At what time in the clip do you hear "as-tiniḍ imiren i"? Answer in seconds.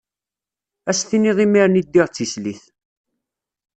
0.95-1.83